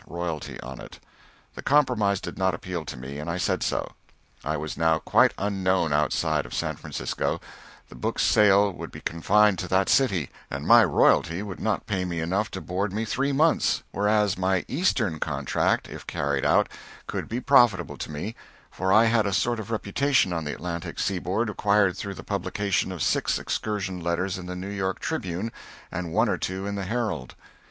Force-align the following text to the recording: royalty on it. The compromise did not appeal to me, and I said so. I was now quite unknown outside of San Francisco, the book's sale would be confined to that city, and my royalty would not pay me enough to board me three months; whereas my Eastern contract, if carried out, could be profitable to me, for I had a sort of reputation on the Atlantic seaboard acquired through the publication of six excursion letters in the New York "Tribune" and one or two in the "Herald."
royalty 0.07 0.59
on 0.61 0.81
it. 0.81 0.97
The 1.53 1.61
compromise 1.61 2.19
did 2.19 2.35
not 2.35 2.55
appeal 2.55 2.85
to 2.85 2.97
me, 2.97 3.19
and 3.19 3.29
I 3.29 3.37
said 3.37 3.61
so. 3.61 3.91
I 4.43 4.57
was 4.57 4.75
now 4.75 4.97
quite 4.97 5.31
unknown 5.37 5.93
outside 5.93 6.43
of 6.47 6.55
San 6.55 6.75
Francisco, 6.75 7.39
the 7.87 7.93
book's 7.93 8.23
sale 8.23 8.73
would 8.73 8.89
be 8.89 9.01
confined 9.01 9.59
to 9.59 9.67
that 9.67 9.89
city, 9.89 10.31
and 10.49 10.65
my 10.65 10.83
royalty 10.83 11.43
would 11.43 11.59
not 11.59 11.85
pay 11.85 12.03
me 12.03 12.19
enough 12.19 12.49
to 12.49 12.61
board 12.61 12.91
me 12.91 13.05
three 13.05 13.31
months; 13.31 13.83
whereas 13.91 14.39
my 14.39 14.65
Eastern 14.67 15.19
contract, 15.19 15.87
if 15.87 16.07
carried 16.07 16.45
out, 16.45 16.67
could 17.05 17.29
be 17.29 17.39
profitable 17.39 17.97
to 17.97 18.09
me, 18.09 18.33
for 18.71 18.91
I 18.91 19.05
had 19.05 19.27
a 19.27 19.31
sort 19.33 19.59
of 19.59 19.69
reputation 19.69 20.33
on 20.33 20.45
the 20.45 20.53
Atlantic 20.53 20.97
seaboard 20.97 21.47
acquired 21.47 21.95
through 21.95 22.15
the 22.15 22.23
publication 22.23 22.91
of 22.91 23.03
six 23.03 23.37
excursion 23.37 23.99
letters 23.99 24.39
in 24.39 24.47
the 24.47 24.55
New 24.55 24.67
York 24.71 24.97
"Tribune" 24.97 25.51
and 25.91 26.11
one 26.11 26.27
or 26.27 26.39
two 26.39 26.65
in 26.65 26.73
the 26.73 26.85
"Herald." 26.85 27.35